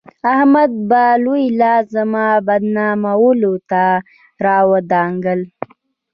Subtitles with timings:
[0.33, 3.83] احمد به لوی لاس زما بدنامولو ته
[4.45, 5.41] راودانګل.